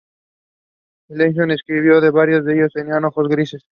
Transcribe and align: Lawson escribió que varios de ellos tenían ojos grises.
Lawson 1.09 1.51
escribió 1.51 2.01
que 2.01 2.09
varios 2.09 2.43
de 2.43 2.55
ellos 2.55 2.73
tenían 2.73 3.05
ojos 3.05 3.27
grises. 3.27 3.67